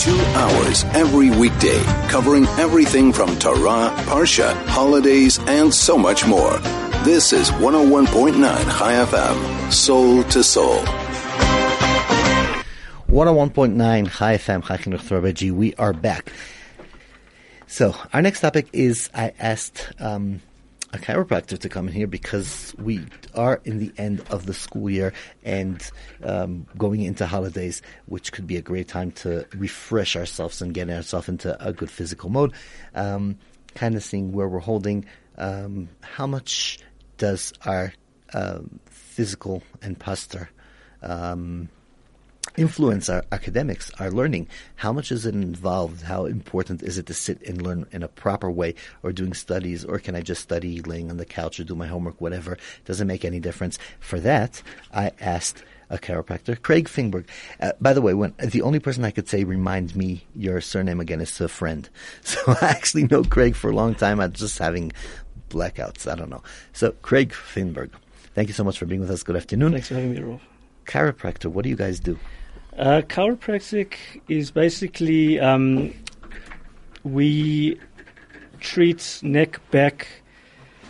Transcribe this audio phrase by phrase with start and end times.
[0.00, 1.78] Two hours every weekday,
[2.08, 6.56] covering everything from Torah, Parsha, holidays, and so much more.
[7.04, 10.78] This is 101.9 Chai FM, soul to soul.
[13.08, 16.32] 101.9 Chai FM, Chai Chinuch We are back.
[17.66, 20.40] So, our next topic is I asked um,
[20.92, 24.90] a chiropractor to come in here because we are in the end of the school
[24.90, 25.12] year
[25.44, 25.90] and
[26.24, 30.90] um, going into holidays, which could be a great time to refresh ourselves and get
[30.90, 32.52] ourselves into a good physical mode.
[32.94, 33.38] Um,
[33.74, 35.04] kind of seeing where we're holding,
[35.38, 36.80] um, how much
[37.18, 37.92] does our
[38.34, 40.50] um, physical and posture
[41.02, 41.68] um,
[42.60, 44.46] influence our academics, our learning?
[44.76, 46.02] How much is it involved?
[46.02, 49.82] How important is it to sit and learn in a proper way or doing studies?
[49.82, 52.58] Or can I just study laying on the couch or do my homework, whatever?
[52.84, 53.78] Doesn't make any difference.
[53.98, 57.26] For that, I asked a chiropractor, Craig Fingberg.
[57.60, 61.00] Uh, by the way, when the only person I could say remind me your surname
[61.00, 61.88] again is a friend.
[62.22, 64.20] So I actually know Craig for a long time.
[64.20, 64.92] I'm just having
[65.48, 66.10] blackouts.
[66.10, 66.42] I don't know.
[66.74, 67.90] So Craig Fingberg,
[68.34, 69.22] thank you so much for being with us.
[69.22, 69.72] Good afternoon.
[69.72, 70.42] Thanks for having me, Rolf.
[70.86, 72.18] Chiropractor, what do you guys do?
[72.78, 73.94] Uh, chiropractic
[74.28, 75.92] is basically um,
[77.02, 77.78] we
[78.60, 80.06] treat neck, back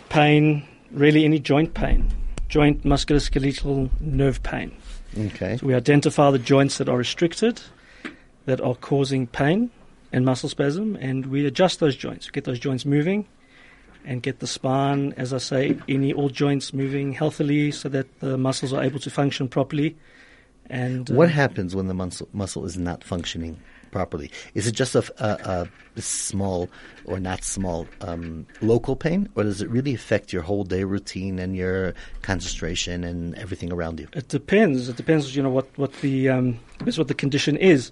[0.09, 2.07] pain, really any joint pain,
[2.49, 4.71] joint musculoskeletal nerve pain.
[5.17, 5.57] Okay.
[5.57, 7.61] So we identify the joints that are restricted,
[8.45, 9.71] that are causing pain
[10.11, 13.25] and muscle spasm, and we adjust those joints, get those joints moving,
[14.05, 18.37] and get the spine, as I say, any all joints moving healthily, so that the
[18.37, 19.95] muscles are able to function properly.
[20.71, 23.59] And What uh, happens when the muscle, muscle is not functioning
[23.91, 24.31] properly?
[24.53, 26.69] Is it just a, a, a small
[27.03, 31.39] or not small um, local pain, or does it really affect your whole day routine
[31.39, 34.07] and your concentration and everything around you?
[34.13, 34.87] It depends.
[34.87, 37.91] It depends, you know, what what the um, is what the condition is.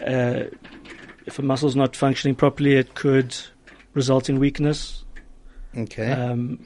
[0.00, 0.44] Uh,
[1.26, 3.36] if a muscle is not functioning properly, it could
[3.92, 5.04] result in weakness,
[5.76, 6.12] Okay.
[6.12, 6.64] um,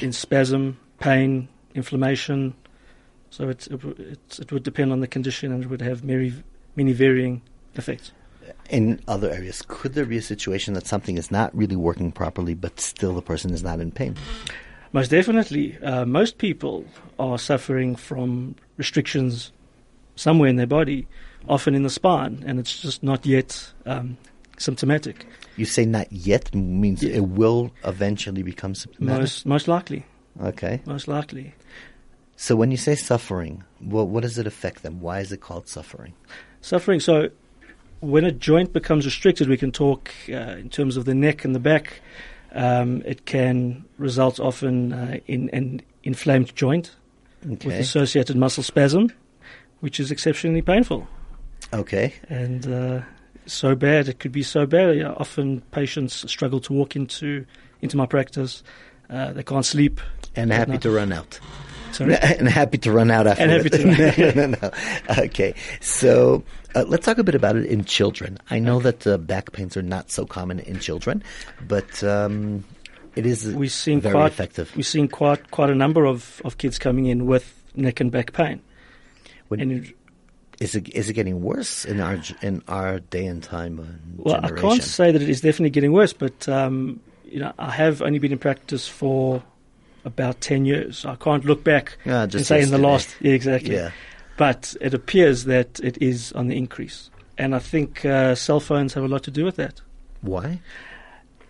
[0.00, 2.54] in spasm, pain, inflammation.
[3.34, 6.32] So it, it, it it would depend on the condition, and it would have many
[6.76, 7.42] many varying
[7.74, 8.12] effects.
[8.70, 12.54] in other areas, could there be a situation that something is not really working properly,
[12.54, 14.14] but still the person is not in pain?
[14.92, 16.84] Most definitely, uh, most people
[17.18, 19.50] are suffering from restrictions
[20.14, 21.00] somewhere in their body,
[21.48, 24.16] often in the spine, and it's just not yet um,
[24.58, 25.26] symptomatic.
[25.56, 27.16] You say not yet means Yeah.
[27.16, 29.20] it will eventually become symptomatic.
[29.20, 30.00] Most most likely,
[30.40, 30.80] okay.
[30.86, 31.54] most likely.
[32.36, 35.00] So when you say suffering, well, what does it affect them?
[35.00, 36.14] Why is it called suffering?
[36.60, 37.00] Suffering.
[37.00, 37.30] So,
[38.00, 41.54] when a joint becomes restricted, we can talk uh, in terms of the neck and
[41.54, 42.00] the back.
[42.52, 46.94] Um, it can result often uh, in an inflamed joint
[47.44, 49.10] with associated muscle spasm,
[49.80, 51.06] which is exceptionally painful.
[51.72, 52.14] Okay.
[52.28, 53.00] and uh,
[53.46, 54.96] so bad it could be so bad.
[54.96, 57.46] Yeah, often patients struggle to walk into
[57.82, 58.62] into my practice.
[59.10, 60.00] Uh, they can't sleep.
[60.36, 60.82] And happy night.
[60.82, 61.38] to run out.
[61.94, 62.14] Sorry.
[62.22, 63.42] and happy to run out after.
[63.42, 65.22] And happy to run- no, no, no.
[65.24, 66.42] Okay, so
[66.74, 68.38] uh, let's talk a bit about it in children.
[68.50, 71.22] I know that uh, back pains are not so common in children,
[71.66, 72.64] but um,
[73.16, 74.74] it is We've seen very quite effective.
[74.76, 78.32] we've seen quite quite a number of, of kids coming in with neck and back
[78.32, 78.60] pain.
[79.48, 79.94] When- and it,
[80.60, 83.78] Is it is it getting worse in our in our day and time?
[83.78, 87.52] And well, I can't say that it is definitely getting worse, but um, you know,
[87.58, 89.42] I have only been in practice for
[90.04, 91.04] about ten years.
[91.04, 93.74] I can't look back and say in the last yeah, exactly.
[93.74, 93.90] Yeah.
[94.36, 98.94] But it appears that it is on the increase, and I think uh, cell phones
[98.94, 99.80] have a lot to do with that.
[100.22, 100.60] Why?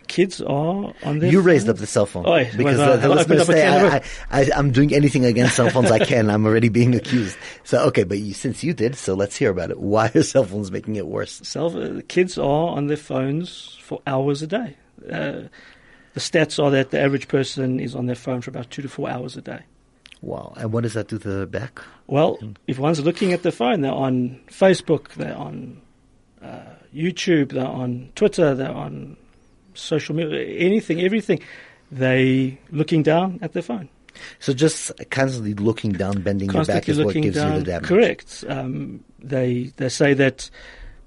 [0.07, 2.55] Kids are on their You raised up the cell phone Oh, yeah.
[2.55, 5.91] because Well, the, the listeners say, I, I, I, I'm doing anything against cell phones
[5.91, 6.29] I can.
[6.29, 7.39] I'm already being accused.
[7.65, 9.81] So okay, but you, since you did, so let's hear about it.
[9.81, 11.41] Why are cell phones making it worse?
[11.43, 14.77] Cell, uh, kids are on their phones for hours a day.
[15.11, 15.45] Uh,
[16.15, 18.89] the stats are that the average person is on their phone for about two to
[18.89, 19.61] four hours a day.
[20.23, 20.55] Wow!
[20.57, 21.83] And what does that do to the back?
[22.07, 25.83] Well, if one's looking at their phone, they're on Facebook, they're on
[26.43, 26.61] uh,
[26.95, 29.19] YouTube, they're on Twitter, they're on
[29.75, 31.41] social media, anything, everything.
[31.93, 33.91] They looking down at their phone.
[34.39, 37.53] So just constantly looking down, bending your back is what gives down.
[37.55, 37.89] you the damage.
[37.89, 38.45] Correct.
[38.49, 40.49] Um, they they say that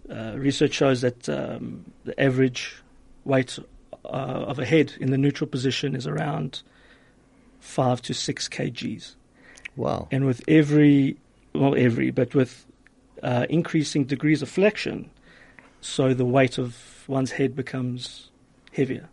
[0.09, 2.75] uh, research shows that um, the average
[3.23, 3.57] weight
[4.05, 4.07] uh,
[4.51, 6.61] of a head in the neutral position is around
[7.59, 9.15] five to six kgs,
[9.75, 10.07] Wow.
[10.11, 11.17] and with every
[11.53, 12.65] well every but with
[13.23, 15.09] uh, increasing degrees of flexion,
[15.81, 18.29] so the weight of one's head becomes
[18.73, 19.09] heavier.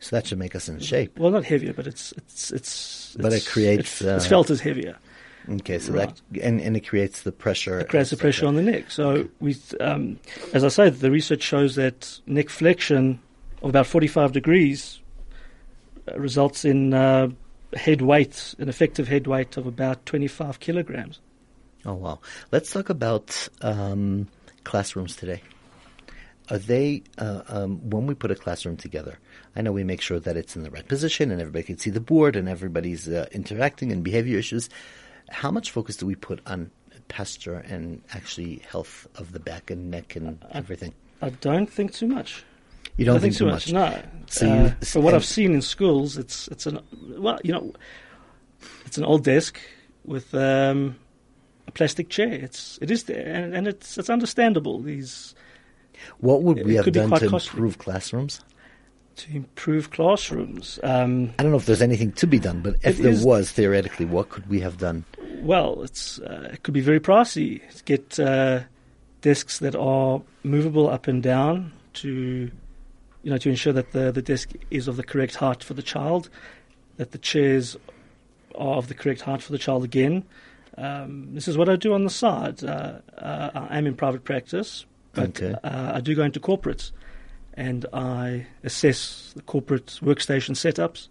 [0.00, 1.18] So that should make us in shape.
[1.18, 3.16] Well, not heavier, but it's it's it's.
[3.18, 4.96] But it it's- creates, It's, it's uh, felt as heavier.
[5.48, 6.08] Okay, so Right.
[6.32, 7.80] that and, and it creates the pressure.
[7.80, 8.90] It creates the pressure on the neck.
[8.90, 10.18] So we, um,
[10.52, 13.18] as I say, the research shows that neck flexion
[13.62, 15.00] of about 45 degrees
[16.08, 17.28] uh, results in uh,
[17.74, 21.20] head weight, an effective head weight of about 25 kilograms.
[21.84, 22.18] Oh wow!
[22.52, 24.28] Let's talk about um,
[24.64, 25.40] classrooms today.
[26.50, 29.18] Are they uh, um, when we put a classroom together?
[29.54, 31.90] I know we make sure that it's in the right position and everybody can see
[31.90, 34.68] the board and everybody's uh, interacting and behavior issues.
[35.30, 36.70] How much focus do we put on
[37.08, 40.92] posture and actually health of the back and neck and everything?
[41.22, 42.44] I don't think too much.
[43.00, 43.72] You don't I think, think too much.
[43.72, 44.00] No.
[44.28, 46.78] So uh, you- from what I've seen in schools, it's it's an
[47.18, 47.72] well, you know,
[48.86, 49.58] it's an old desk
[50.04, 50.96] with um,
[51.66, 52.32] a plastic chair.
[52.32, 54.80] It's it is there, and, and it's it's understandable.
[54.80, 55.34] These
[56.18, 57.56] What would we have done to costly.
[57.56, 58.40] improve classrooms?
[59.16, 60.78] to improve classrooms.
[60.82, 63.50] Um, I don't know if there's anything to be done, but if there is- was
[63.50, 65.04] theoretically, what could we have done?
[65.42, 68.60] well, it's uh, it could be very pricey get uh,
[69.22, 72.50] desks that are movable up and down to
[73.22, 75.82] you know to ensure that the the desk is of the correct height for the
[75.82, 76.28] child,
[76.96, 77.76] that the chairs
[78.56, 80.24] are of the correct height for the child again.
[80.78, 82.62] Um, this is what I do on the side.
[82.64, 85.54] Uh, uh, I am in private practice, but Okay.
[85.62, 86.92] uh, I do go into corporates,
[87.54, 91.08] and I assess the corporate workstation setups.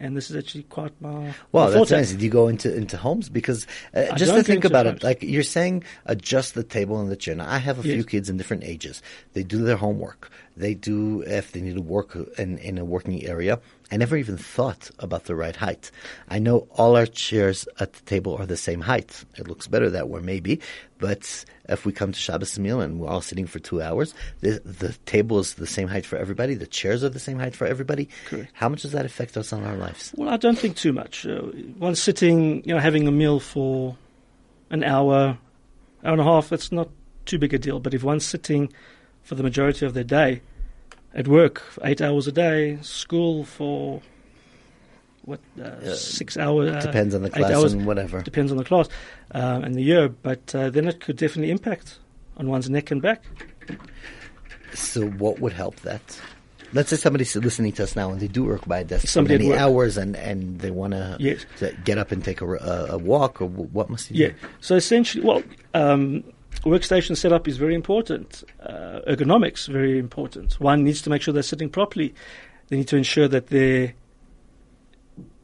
[0.00, 2.12] And this is actually quite my Well, that's nice.
[2.12, 5.42] Do you go into into homes because uh, just to think about it, like you're
[5.42, 7.34] saying, adjust the table and the chair.
[7.34, 9.02] Now, I have a few kids in different ages.
[9.32, 10.30] They do their homework.
[10.56, 13.60] They do if they need to work in in a working area.
[13.90, 15.90] I never even thought about the right height.
[16.28, 19.24] I know all our chairs at the table are the same height.
[19.36, 20.60] It looks better that way, maybe.
[20.98, 24.60] But if we come to Shabbos meal and we're all sitting for two hours, the
[24.64, 26.54] the table is the same height for everybody.
[26.54, 28.08] The chairs are the same height for everybody.
[28.26, 28.50] Correct.
[28.52, 30.12] How much does that affect us on our lives?
[30.16, 31.26] Well, I don't think too much.
[31.26, 31.40] Uh,
[31.78, 33.96] one sitting, you know, having a meal for
[34.70, 35.38] an hour,
[36.04, 36.90] hour and a half, it's not
[37.24, 37.80] too big a deal.
[37.80, 38.72] But if one's sitting
[39.22, 40.42] for the majority of their day,
[41.14, 44.00] at work eight hours a day, school for
[45.24, 48.22] what uh, six hours, uh, Depends on the class hours, and whatever.
[48.22, 48.88] depends on the class
[49.32, 50.08] um, and the year.
[50.08, 51.98] But uh, then it could definitely impact
[52.36, 53.22] on one's neck and back.
[54.74, 56.20] So what would help that?
[56.72, 59.38] Let's say somebody's listening to us now and they do work by a desk Somebody
[59.38, 61.46] for many hours and, and they want Yes.
[61.58, 64.28] to get up and take a, a, a walk or what must you Yeah.
[64.28, 64.34] do?
[64.60, 66.24] So essentially, well, um,
[66.64, 68.44] workstation setup is very important.
[68.60, 70.60] Uh, ergonomics very important.
[70.60, 72.14] One needs to make sure they're sitting properly.
[72.68, 73.94] They need to ensure that they're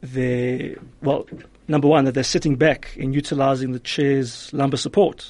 [0.01, 1.27] they well
[1.67, 5.27] number one that they're sitting back and utilizing the chair's lumbar support.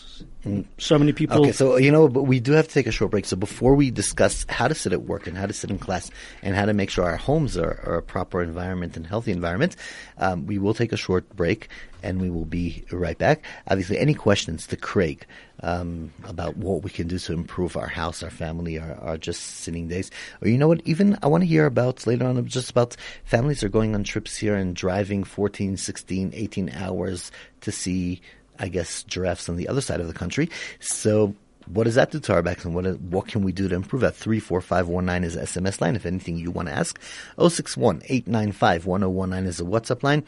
[0.77, 1.42] So many people.
[1.42, 3.25] Okay, so you know, but we do have to take a short break.
[3.25, 6.12] So before we discuss how to sit at work and how to sit in class
[6.44, 9.75] and how to make sure our homes are, are a proper environment and healthy environment,
[10.19, 11.69] um, we will take a short break
[12.03, 13.44] and we will be right back.
[13.68, 15.25] Obviously, any questions to Craig
[15.63, 19.41] um, about what we can do to improve our house, our family, our, our just
[19.41, 20.81] sitting days, or you know what?
[20.86, 24.38] Even I want to hear about later on just about families are going on trips
[24.38, 27.31] here and driving 14, 16, 18 hours
[27.62, 28.21] to see
[28.60, 30.50] I guess, giraffes on the other side of the country.
[30.80, 31.36] So
[31.68, 34.02] what does that do to our backs and what, what can we do to improve
[34.02, 34.16] that?
[34.16, 35.96] 34519 is SMS line.
[35.96, 37.00] If anything you want to ask,
[37.38, 40.24] 061 895 1019 is a WhatsApp line.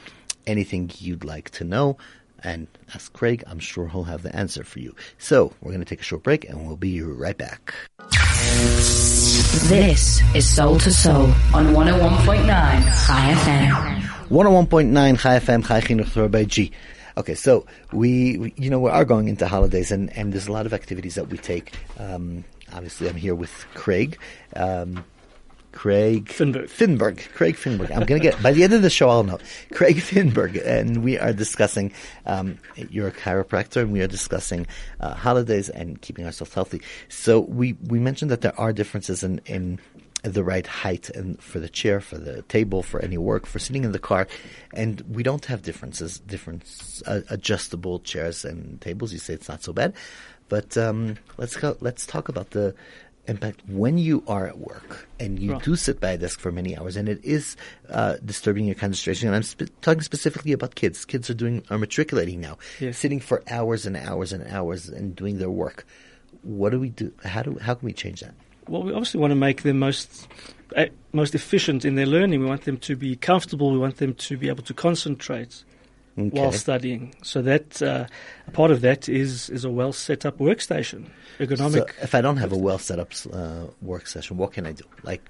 [0.46, 1.98] Anything you'd like to know
[2.44, 4.96] and ask Craig, I'm sure he'll have the answer for you.
[5.18, 7.74] So we're going to take a short break and we'll be right back.
[9.68, 14.02] This is Soul to Soul on 101.9 Chai FM.
[14.30, 16.72] 101.9 Chai FM, Chai Chinuch by G.
[17.18, 20.52] Okay, so we, we, you know, we are going into holidays, and, and there's a
[20.52, 21.74] lot of activities that we take.
[21.98, 24.20] Um, obviously, I'm here with Craig.
[24.56, 25.04] Um,
[25.72, 26.70] Craig Finberg.
[26.70, 27.28] Finberg.
[27.34, 27.90] Craig Finberg.
[27.90, 29.40] I'm going to get, by the end of the show, I'll know.
[29.74, 30.64] Craig Finberg.
[30.64, 31.92] And we are discussing,
[32.28, 34.68] um, you're a chiropractor, and we are discussing
[35.00, 36.82] uh, holidays and keeping ourselves healthy.
[37.10, 39.80] So we, we mentioned that there are differences in, in
[40.24, 43.84] the right height and for the chair, for the table, for any work, for sitting
[43.84, 44.28] in the car,
[44.74, 46.64] and we don't have differences, different
[47.06, 49.14] uh, adjustable chairs and tables.
[49.14, 49.94] You say it's not so bad,
[50.50, 51.78] but um, let's go.
[51.82, 52.74] Let's talk about the
[53.28, 55.62] impact when you are at work and you Right.
[55.64, 57.56] do sit by a desk for many hours, and it is
[57.90, 59.28] uh, disturbing your concentration.
[59.28, 61.06] And I'm sp- talking specifically about kids.
[61.06, 62.98] Kids are doing are matriculating now, Yes.
[62.98, 65.86] sitting for hours and hours and hours and doing their work.
[66.42, 67.12] What do we do?
[67.24, 68.34] How do how can we change that?
[68.70, 70.28] Well, we obviously want to make them most
[70.76, 72.40] eh, most efficient in their learning.
[72.42, 73.72] We want them to be comfortable.
[73.72, 75.64] We want them to be able to concentrate
[76.16, 77.14] while studying.
[77.22, 78.08] So that uh,
[78.48, 81.06] a part of that is is a well set up workstation,
[81.40, 81.74] ergonomic.
[81.74, 84.72] So if I don't have a well set up uh, work session, what can I
[84.74, 84.84] do?
[85.04, 85.22] Like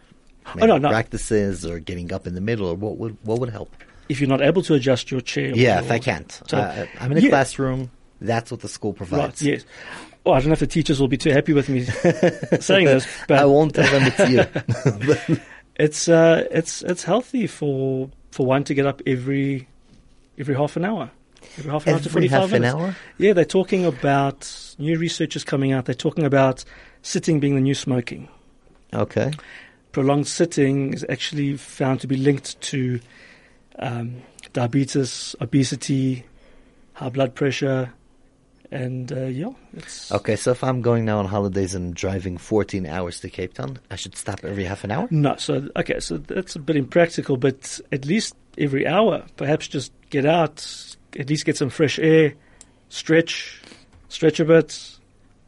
[0.62, 0.88] Oh, no, no.
[0.88, 3.76] practices or getting up in the middle, or what would what would help?
[4.10, 5.52] if you're not able to adjust your chair.
[5.54, 6.32] Yeah, or- if I can't.
[6.48, 7.28] So- Uh, I'm in a Yeah.
[7.30, 7.92] classroom.
[8.22, 9.42] That's what the school provides.
[9.42, 9.66] Right, yes.
[10.28, 11.84] Well, I don't know if the teachers will be too happy with me
[12.60, 15.40] saying this, but I won't tell them it's you.
[15.78, 19.70] it's uh, it's it's healthy for for one to get up every
[20.38, 21.10] every half an hour,
[21.58, 22.94] every half an hour to forty five half an hour?
[23.18, 25.86] Yeah, they're talking about new research is coming out.
[25.86, 26.66] They're talking about
[27.04, 28.28] sitting being the new smoking.
[28.94, 29.32] Okay.
[29.94, 33.00] Prolonged sitting is actually found to be linked to
[33.80, 36.26] um, diabetes, obesity,
[36.96, 37.94] high blood pressure,
[38.72, 42.86] and uh, yeah, it's Okay, so if I'm going now on holidays and driving 14
[42.86, 45.08] hours to Cape Town, I should stop every half an hour?
[45.12, 49.92] No, so okay, so that's a bit impractical, but at least every hour, perhaps just
[50.10, 52.34] get out, at least get some fresh air,
[52.90, 53.62] stretch,
[54.10, 54.98] stretch a bit,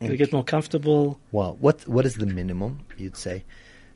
[0.01, 1.19] you get more comfortable.
[1.31, 3.43] Well, what what is the minimum you'd say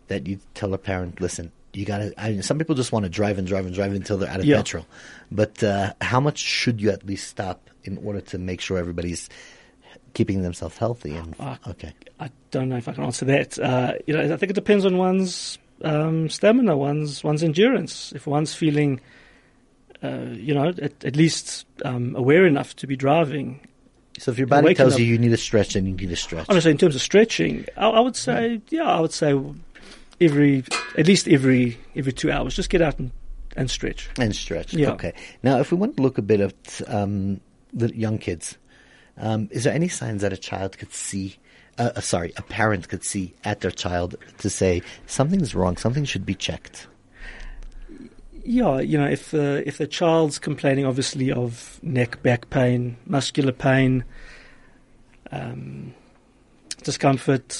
[0.07, 1.21] that you tell a parent?
[1.21, 2.13] Listen, you gotta.
[2.17, 4.39] I, mean, some people just want to drive and drive and drive until they're out
[4.39, 4.57] of Yeah.
[4.57, 4.85] petrol,
[5.31, 9.29] but uh, how much should you at least stop in order to make sure everybody's
[10.13, 11.15] keeping themselves healthy?
[11.15, 11.57] And Ah.
[11.67, 13.57] okay, I don't know if I can answer that.
[13.59, 18.13] Uh, you know, I think it depends on one's um, stamina, one's one's endurance.
[18.13, 19.01] If one's feeling,
[20.03, 23.59] uh, you know, at, at least um, aware enough to be driving.
[24.19, 26.15] so if your body tells up- you you need a stretch, then you need a
[26.15, 26.45] stretch.
[26.49, 29.33] Honestly, in terms of stretching, I, I would say, yeah, I would say
[30.23, 30.63] every
[30.97, 33.11] at least every every two hours, just get out and,
[33.55, 34.09] and stretch.
[34.19, 34.73] And stretch.
[34.73, 34.91] Yeah.
[34.91, 35.13] Okay.
[35.43, 38.57] Now, if we want to look a bit at um, the young kids,
[39.17, 41.37] um, is there any signs that a child could see?
[41.77, 46.05] Uh, uh, sorry, a parent could see at their child to say something's wrong, something
[46.05, 46.87] should be checked.
[48.45, 53.53] Yeah, you know, if the if the child's complaining, obviously of neck, back pain, muscular
[53.53, 54.03] pain,
[55.31, 55.93] um,
[56.83, 57.57] discomfort.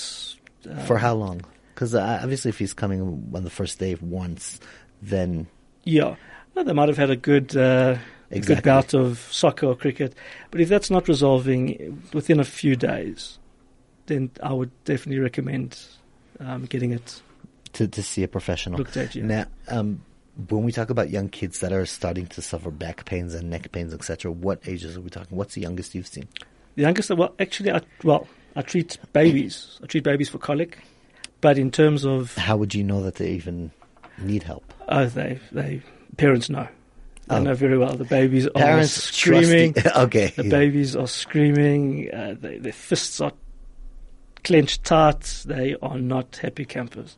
[0.70, 1.42] Uh, For how long?
[1.74, 4.60] Because uh, obviously, if he's coming on the first day once,
[5.02, 5.48] then
[5.84, 6.16] Yeah,
[6.56, 7.98] no, they might have had a good uh,
[8.30, 8.56] Exactly.
[8.56, 10.16] good bout of soccer or cricket,
[10.50, 13.38] but if that's not resolving within a few days,
[14.08, 15.80] then I would definitely recommend
[16.40, 17.22] um, getting it
[17.74, 18.80] to, to see a professional.
[18.80, 19.16] looked at.
[19.16, 19.26] Yeah.
[19.26, 20.04] Now, um,
[20.50, 23.72] when we talk about young kids that are starting to suffer back pains and neck
[23.72, 25.38] pains, etc., what ages are we talking?
[25.38, 26.28] What's the youngest you've seen?
[26.76, 29.80] The youngest, well, actually, I, well, I treat babies.
[29.84, 30.80] I treat babies for colic,
[31.44, 33.70] but in terms of How would you know that they even
[34.18, 34.74] need help?
[34.90, 35.82] oh, they they
[36.18, 36.68] parents know.
[37.28, 37.44] They Oh.
[37.44, 37.96] know very well.
[37.96, 39.76] The babies Parents are screaming.
[39.96, 40.50] okay, The yeah.
[40.50, 42.10] babies are screaming.
[42.14, 43.32] Uh, they, their fists are
[44.44, 45.44] clenched tight.
[45.46, 47.16] They are not happy campers.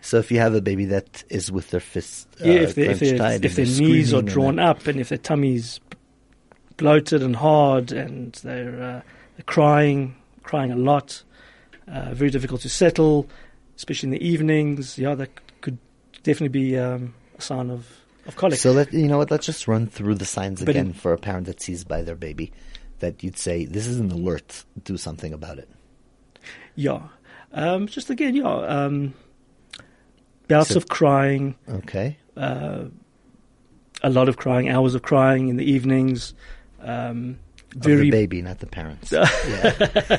[0.00, 2.88] So if you have a baby that is with their fists, uh, yeah, if, they,
[2.88, 5.78] if, their- tight if their knees are drawn up and if their tummy's
[6.76, 9.00] bloated and hard and they're, uh,
[9.36, 11.22] they're crying, crying a lot,
[11.90, 13.28] uh, very difficult to settle,
[13.76, 14.96] especially in the evenings.
[14.98, 15.30] Yeah, that
[15.60, 15.78] could
[16.22, 17.86] definitely be um, a sign of,
[18.26, 18.58] of colic.
[18.58, 19.30] So let you know what.
[19.30, 22.02] Let's just run through the signs But again in- for a parent that sees by
[22.02, 22.52] their baby
[23.00, 24.64] that you'd say this is an alert.
[24.84, 25.68] Do something about it.
[26.74, 27.02] yeah.
[27.52, 28.44] Um, just again, yeah.
[28.46, 29.14] Um,
[30.48, 32.16] bouts So- of crying, Okay.
[32.36, 32.84] uh,
[34.02, 36.32] a lot of crying, hours of crying in the evenings.
[36.80, 37.38] Um,
[37.74, 39.10] very the baby, not the parents.
[39.12, 40.18] yeah.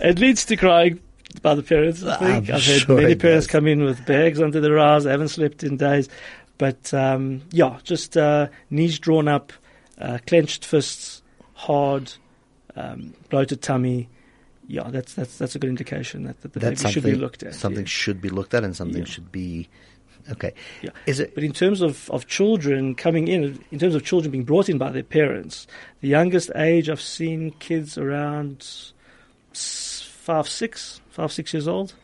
[0.00, 1.00] It leads to crying
[1.42, 2.50] by the parents, I think.
[2.50, 3.52] I've had sure many parents does.
[3.52, 5.04] come in with bags under their eyes.
[5.04, 6.08] They haven't slept in days.
[6.58, 9.52] But um, yeah, just uh, knees drawn up,
[9.98, 11.22] uh, clenched fists,
[11.54, 12.12] hard,
[12.74, 14.08] um, bloated tummy.
[14.68, 17.42] Yeah, that's that's that's a good indication that, that the That's baby should be looked
[17.42, 17.54] at.
[17.54, 17.88] Something yeah.
[17.88, 19.08] should be looked at, and something Yeah.
[19.08, 19.68] should be
[20.30, 20.54] okay.
[20.82, 20.90] Yeah.
[21.06, 21.34] Is it?
[21.34, 24.76] But in terms of, of children coming in, in terms of children being brought in
[24.78, 25.66] by their parents,
[26.00, 28.66] the youngest age I've seen kids around
[29.52, 31.94] five, six, five, six years old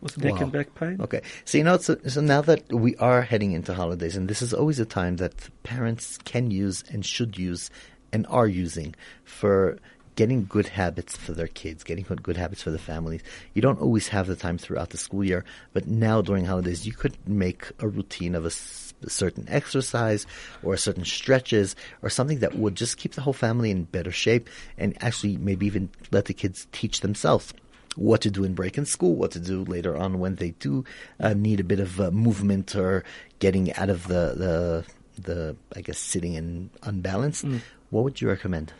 [0.00, 0.40] with neck Wow.
[0.42, 0.96] and back pain.
[1.00, 1.22] Okay.
[1.44, 4.52] So you know, so, so now that we are heading into holidays, and this is
[4.52, 7.70] always a time that parents can use and should use
[8.12, 9.78] and are using for
[10.16, 13.22] getting good habits for their kids, getting good, good habits for the families.
[13.54, 16.92] You don't always have the time throughout the school year, but now during holidays, you
[16.92, 20.26] could make a routine of a certain exercise
[20.62, 24.50] or certain stretches or something that would just keep the whole family in better shape
[24.76, 27.54] and actually maybe even let the kids teach themselves
[27.96, 30.84] what to do in break in school, what to do later on when they do
[31.18, 33.04] uh, need a bit of uh, movement or
[33.38, 34.84] getting out of the, the
[35.22, 37.44] the I guess sitting and unbalanced.
[37.90, 38.72] What would you recommend?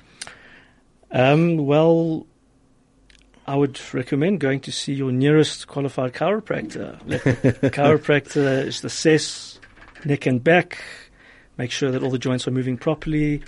[1.10, 2.26] Um, well,
[3.46, 7.00] I would recommend going to see your nearest qualified chiropractor.
[7.72, 9.58] Chiropractor just assess
[10.04, 10.82] neck and back,
[11.56, 13.42] make sure that all the joints are moving properly,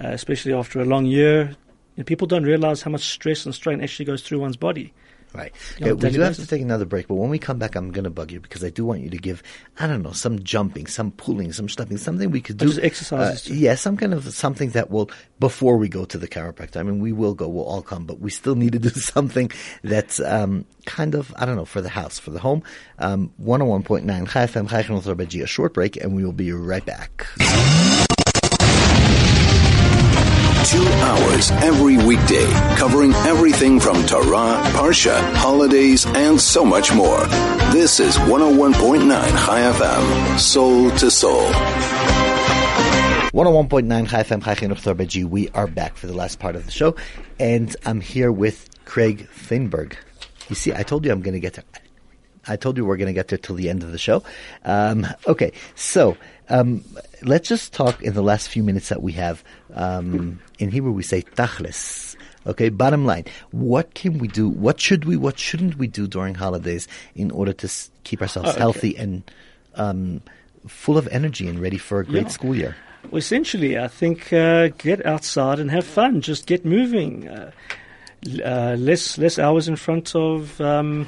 [0.00, 1.56] uh, especially after a long year.
[2.00, 4.94] And people don't realize how much stress and strain actually goes through one's body
[5.32, 5.52] Right.
[5.78, 7.92] Know, Okay, we do have to take another break, but when we come back, I'm
[7.92, 9.42] going to bug you because I do want you to give,
[9.78, 12.66] I don't know, some jumping, some pulling, some stepping, something we could do.
[12.66, 16.26] just exercises Uh, yeah, some kind of something that will, before we go to the
[16.26, 16.78] chiropractor.
[16.78, 19.52] I mean, we will go, we'll all come, but we still need to do something
[19.84, 22.64] that's um, kind of, I don't know, for the house, for the home.
[22.98, 28.08] Um, 101.9 Chai FM, Chai a short break, and we will be right back.
[30.66, 37.24] Two hours every weekday, covering everything from Torah, Parsha, holidays, and so much more.
[37.72, 41.46] This is 101.9 Chai FM, soul to soul.
[43.32, 46.94] 101.9 Chai FM, Chai Chinuch We are back for the last part of the show,
[47.38, 49.94] and I'm here with Craig Finberg.
[50.50, 51.64] You see, I told you I'm going to get there.
[52.48, 54.22] I told you we're going to get there till the end of the show.
[54.64, 56.16] Um, okay, so
[56.48, 56.82] um,
[57.22, 59.44] let's just talk in the last few minutes that we have.
[59.74, 62.16] Um, in Hebrew, we say tachlis.
[62.46, 64.48] Okay, bottom line, what can we do?
[64.48, 65.16] What should we?
[65.18, 68.58] What shouldn't we do during holidays in order to s- keep ourselves Oh, okay.
[68.60, 69.22] healthy and
[69.74, 70.22] um,
[70.66, 72.28] full of energy and ready for a great Yeah.
[72.28, 72.74] school year?
[73.10, 76.22] Well, essentially, I think uh, get outside and have fun.
[76.22, 77.28] Just get moving.
[77.28, 77.50] Uh,
[78.44, 81.06] uh, less less hours in front of um,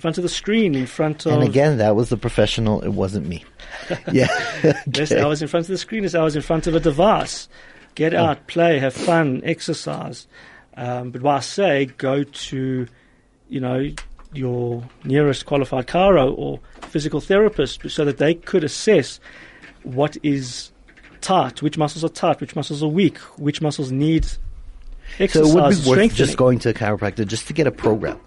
[0.00, 0.74] in front of the screen.
[0.74, 2.80] In front of And again, that was the professional.
[2.80, 3.44] It wasn't me.
[4.12, 4.28] yeah.
[4.88, 5.20] Okay.
[5.20, 7.48] hours in front of the screen is hours in front of a device.
[7.96, 10.26] Get out, play, have fun, exercise.
[10.74, 12.86] Um, but what I say, go to,
[13.48, 13.90] you know,
[14.32, 19.20] your nearest qualified chiro or physical therapist so that they could assess
[19.82, 20.72] what is
[21.20, 24.38] tight, which muscles are tight, which muscles are weak, which muscles need So
[25.18, 28.18] exercise, it would be worth just going to a chiropractor just to get a program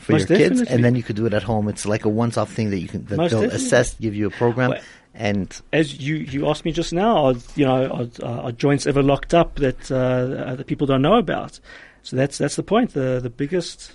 [0.00, 0.74] for Most your kids, definitely.
[0.74, 1.68] and then you could do it at home.
[1.68, 3.66] It's like a once-off thing that you can that Most they'll definitely.
[3.66, 4.80] assess, give you a program, Well,
[5.14, 9.02] and as you, you asked me just now, are, you know, are, are joints ever
[9.02, 11.58] locked up that uh, that people don't know about?
[12.02, 12.94] So that's that's the point.
[12.94, 13.92] The the biggest,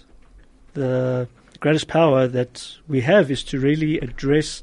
[0.74, 1.28] the
[1.60, 4.62] greatest power that we have is to really address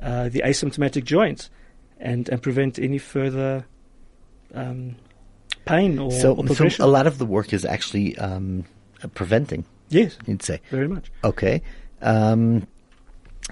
[0.00, 1.50] uh, the asymptomatic joint
[1.98, 3.64] and and prevent any further
[4.54, 4.96] um,
[5.66, 8.64] pain or, so, or so a lot of the work is actually um,
[9.02, 9.64] uh, preventing.
[9.88, 11.10] Yes, You'd say, very much.
[11.22, 11.62] okay.
[12.02, 12.66] Um,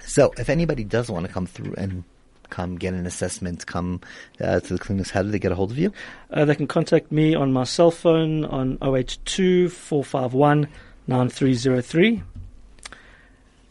[0.01, 2.03] so if anybody does want to come through and
[2.49, 4.01] come get an assessment, come
[4.41, 5.91] uh, to the clinics, how do they get a hold of you?
[6.31, 10.67] Uh, they can contact me on my cell phone on 082 451
[11.07, 12.21] 9303.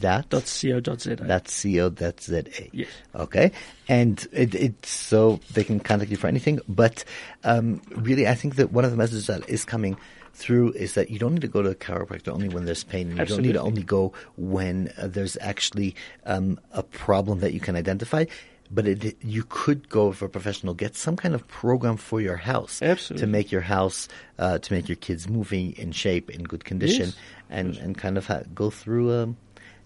[0.00, 1.16] That .co.za.
[1.16, 2.42] that's co that's za.
[2.72, 2.88] Yes.
[3.14, 3.52] Okay,
[3.88, 6.60] and it, it's so they can contact you for anything.
[6.68, 7.04] But
[7.44, 9.96] um, really, I think that one of the messages that is coming
[10.32, 13.10] through is that you don't need to go to a chiropractor only when there's pain.
[13.10, 15.94] And you don't need to only go when uh, there's actually
[16.26, 18.24] um, a problem that you can identify.
[18.70, 22.36] But it, you could go for a professional, get some kind of program for your
[22.36, 23.20] house Absolutely.
[23.24, 27.06] to make your house, uh, to make your kids moving in shape, in good condition,
[27.06, 27.16] Yes.
[27.50, 29.36] and and kind of ha- go through um,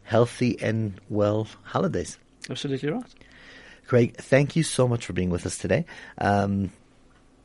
[0.09, 2.19] healthy and well holidays.
[2.49, 3.15] Absolutely right.
[3.87, 5.85] Craig, thank you so much for being with us today.
[6.19, 6.71] Um,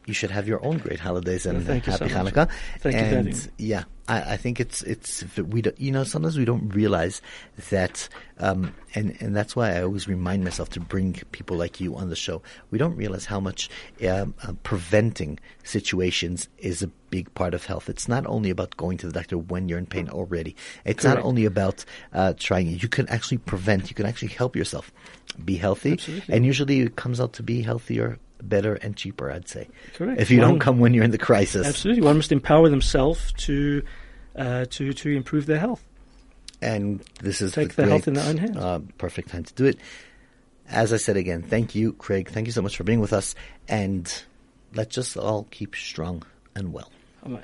[0.05, 2.33] you should have your own great holidays and Thank you so happy much.
[2.33, 2.49] Hanukkah.
[2.79, 3.39] Thank you and having me.
[3.57, 7.21] yeah, I, I think it's it's we don't, you know sometimes we don't realize
[7.69, 11.95] that, um, and and that's why I always remind myself to bring people like you
[11.95, 12.41] on the show.
[12.71, 13.69] We don't realize how much
[14.07, 17.87] um, uh, preventing situations is a big part of health.
[17.89, 20.55] It's not only about going to the doctor when you're in pain already.
[20.83, 22.67] It's not only about uh, trying.
[22.67, 23.89] You can actually prevent.
[23.89, 24.91] You can actually help yourself
[25.45, 26.35] be healthy, Absolutely.
[26.35, 29.31] and usually it comes out to be healthier, better, and cheaper.
[29.31, 29.67] I'd say.
[29.95, 30.19] Correct.
[30.21, 31.65] If you don't come when you're in the crisis.
[31.67, 32.03] Absolutely.
[32.03, 33.83] One must empower themselves to,
[34.35, 35.83] uh, to, to improve their health.
[36.61, 38.57] and this is Take the the health in their own hands.
[38.57, 39.77] Uh, perfect time to do it.
[40.69, 42.29] As I said again, thank you, Craig.
[42.29, 43.35] Thank you so much for being with us,
[43.67, 44.11] and
[44.73, 46.23] let's just all keep strong
[46.55, 46.89] and well.
[47.25, 47.43] Amen.